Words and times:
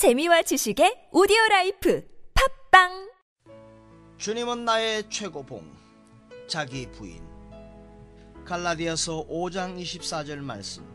재미와 0.00 0.40
지식의 0.40 1.10
오디오 1.12 1.36
life 1.50 2.02
팟빵! 2.70 3.10
주님은 4.16 4.64
나의 4.64 5.10
최고봉 5.10 5.62
자기 6.48 6.90
부인. 6.90 7.22
갈라디아서 8.46 9.26
5장 9.28 9.78
24절 9.78 10.38
말씀. 10.38 10.86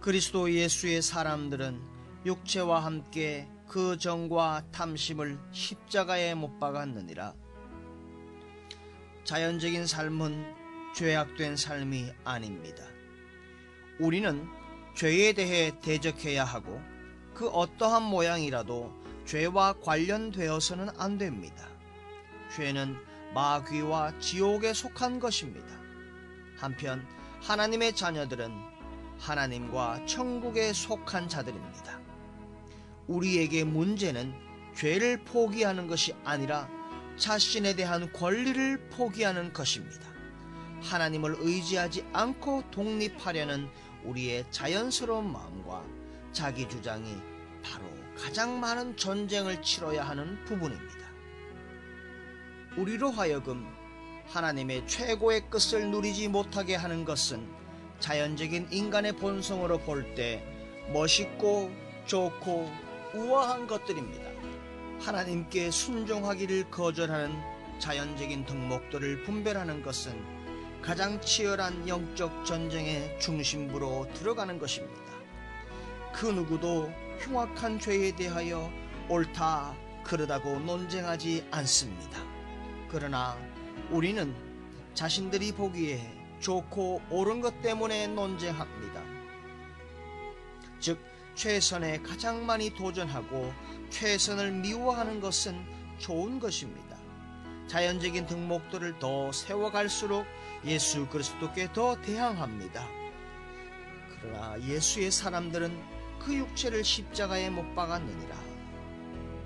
그리스도 0.00 0.52
예수의 0.52 1.00
사람들은 1.00 1.80
육체와 2.26 2.84
함께 2.84 3.48
그 3.68 3.96
정과 3.96 4.64
탐심을 4.72 5.38
십자가에 5.52 6.34
못 6.34 6.58
박았느니라. 6.58 7.34
자연적인 9.22 9.86
삶은 9.86 10.44
죄악된 10.96 11.56
삶이 11.56 12.06
아닙니다. 12.24 12.84
우리는 14.00 14.44
죄에 14.96 15.34
대해 15.34 15.70
대적해야 15.80 16.42
하고 16.42 16.80
그 17.34 17.48
어떠한 17.48 18.02
모양이라도 18.02 18.92
죄와 19.26 19.74
관련되어서는 19.80 20.90
안 20.98 21.18
됩니다. 21.18 21.68
죄는 22.54 22.96
마귀와 23.34 24.18
지옥에 24.18 24.74
속한 24.74 25.20
것입니다. 25.20 25.66
한편 26.58 27.06
하나님의 27.40 27.96
자녀들은 27.96 28.52
하나님과 29.18 30.04
천국에 30.06 30.72
속한 30.72 31.28
자들입니다. 31.28 32.00
우리에게 33.06 33.64
문제는 33.64 34.34
죄를 34.74 35.24
포기하는 35.24 35.86
것이 35.86 36.14
아니라 36.24 36.68
자신에 37.16 37.74
대한 37.74 38.12
권리를 38.12 38.88
포기하는 38.90 39.52
것입니다. 39.52 40.12
하나님을 40.82 41.36
의지하지 41.38 42.04
않고 42.12 42.64
독립하려는 42.70 43.68
우리의 44.04 44.44
자연스러운 44.50 45.30
마음과 45.32 46.01
자기 46.32 46.68
주장이 46.68 47.16
바로 47.62 47.84
가장 48.16 48.58
많은 48.58 48.96
전쟁을 48.96 49.62
치러야 49.62 50.04
하는 50.08 50.42
부분입니다. 50.44 51.02
우리로 52.76 53.10
하여금 53.10 53.66
하나님의 54.26 54.86
최고의 54.86 55.50
끝을 55.50 55.90
누리지 55.90 56.28
못하게 56.28 56.74
하는 56.74 57.04
것은 57.04 57.46
자연적인 58.00 58.68
인간의 58.70 59.16
본성으로 59.16 59.78
볼 59.78 60.14
때 60.14 60.42
멋있고 60.92 61.70
좋고 62.06 62.70
우아한 63.14 63.66
것들입니다. 63.66 64.30
하나님께 65.00 65.70
순종하기를 65.70 66.70
거절하는 66.70 67.32
자연적인 67.78 68.46
덕목들을 68.46 69.24
분별하는 69.24 69.82
것은 69.82 70.12
가장 70.80 71.20
치열한 71.20 71.88
영적 71.88 72.44
전쟁의 72.44 73.18
중심부로 73.20 74.08
들어가는 74.14 74.58
것입니다. 74.58 75.11
그 76.22 76.28
누구도 76.28 76.88
흉악한 77.18 77.80
죄에 77.80 78.14
대하여 78.14 78.70
옳다, 79.08 79.74
그르다고 80.04 80.60
논쟁하지 80.60 81.44
않습니다. 81.50 82.22
그러나 82.88 83.36
우리는 83.90 84.32
자신들이 84.94 85.50
보기에 85.50 86.00
좋고 86.38 87.02
옳은 87.10 87.40
것 87.40 87.60
때문에 87.60 88.06
논쟁합니다. 88.06 89.02
즉, 90.78 91.00
최선에 91.34 91.98
가장 92.02 92.46
많이 92.46 92.70
도전하고 92.70 93.52
최선을 93.90 94.52
미워하는 94.52 95.20
것은 95.20 95.60
좋은 95.98 96.38
것입니다. 96.38 96.98
자연적인 97.66 98.28
덕목들을 98.28 99.00
더 99.00 99.32
세워갈수록 99.32 100.24
예수 100.66 101.08
그리스도께 101.08 101.72
더 101.72 102.00
대항합니다. 102.00 102.86
그러나 104.20 104.60
예수의 104.60 105.10
사람들은 105.10 106.01
그 106.24 106.34
육체를 106.34 106.84
십자가에 106.84 107.50
못 107.50 107.74
박았느니라. 107.74 108.36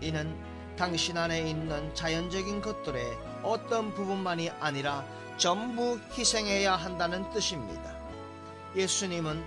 이는 0.00 0.36
당신 0.76 1.18
안에 1.18 1.48
있는 1.48 1.94
자연적인 1.94 2.62
것들의 2.62 3.04
어떤 3.42 3.92
부분만이 3.94 4.50
아니라 4.50 5.04
전부 5.36 6.00
희생해야 6.16 6.74
한다는 6.74 7.30
뜻입니다. 7.30 7.94
예수님은 8.74 9.44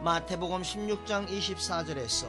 마태복음 0.00 0.62
16장 0.62 1.28
24절에서 1.28 2.26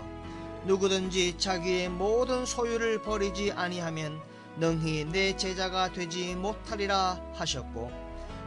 누구든지 0.65 1.37
자기의 1.37 1.89
모든 1.89 2.45
소유를 2.45 3.01
버리지 3.01 3.53
아니하면 3.53 4.21
능히 4.57 5.05
내 5.05 5.35
제자가 5.35 5.91
되지 5.91 6.35
못하리라 6.35 7.19
하셨고 7.33 8.02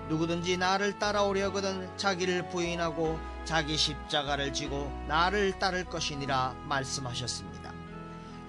누구든지 0.08 0.56
나를 0.56 0.98
따라오려거든 0.98 1.96
자기를 1.96 2.48
부인하고 2.48 3.18
자기 3.44 3.76
십자가를 3.76 4.52
지고 4.52 4.92
나를 5.08 5.58
따를 5.58 5.84
것이니라 5.84 6.54
말씀하셨습니다. 6.64 7.72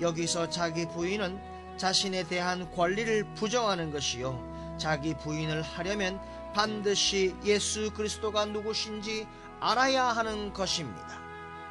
여기서 0.01 0.50
자기 0.50 0.88
부인은 0.88 1.40
자신에 1.78 2.23
대한 2.23 2.72
권리를 2.72 3.23
부정하는 3.35 3.91
것이요. 3.91 4.75
자기 4.78 5.16
부인을 5.16 5.62
하려면 5.62 6.19
반드시 6.53 7.35
예수 7.44 7.91
그리스도가 7.91 8.46
누구신지 8.46 9.28
알아야 9.59 10.06
하는 10.06 10.53
것입니다. 10.53 11.19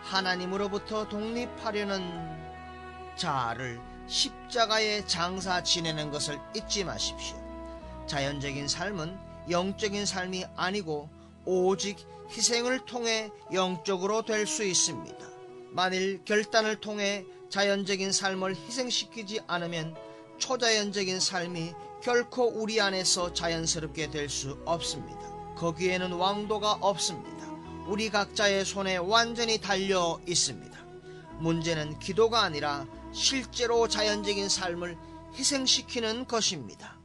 하나님으로부터 0.02 1.08
독립하려는 1.08 2.36
자를 3.16 3.80
십자가에 4.06 5.04
장사 5.06 5.62
지내는 5.62 6.10
것을 6.10 6.38
잊지 6.54 6.84
마십시오. 6.84 7.36
자연적인 8.06 8.68
삶은 8.68 9.25
영적인 9.50 10.06
삶이 10.06 10.44
아니고 10.56 11.08
오직 11.44 11.98
희생을 12.30 12.84
통해 12.86 13.30
영적으로 13.52 14.22
될 14.22 14.46
수 14.46 14.64
있습니다. 14.64 15.16
만일 15.70 16.24
결단을 16.24 16.80
통해 16.80 17.24
자연적인 17.50 18.10
삶을 18.12 18.56
희생시키지 18.56 19.40
않으면 19.46 19.94
초자연적인 20.38 21.20
삶이 21.20 21.72
결코 22.02 22.46
우리 22.46 22.80
안에서 22.80 23.32
자연스럽게 23.32 24.10
될 24.10 24.28
수 24.28 24.58
없습니다. 24.64 25.20
거기에는 25.56 26.12
왕도가 26.12 26.78
없습니다. 26.80 27.46
우리 27.86 28.10
각자의 28.10 28.64
손에 28.64 28.96
완전히 28.96 29.58
달려 29.60 30.20
있습니다. 30.26 30.76
문제는 31.38 31.98
기도가 31.98 32.42
아니라 32.42 32.86
실제로 33.12 33.86
자연적인 33.88 34.48
삶을 34.48 34.98
희생시키는 35.34 36.26
것입니다. 36.26 36.96